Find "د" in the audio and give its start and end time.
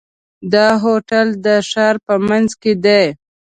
1.45-1.47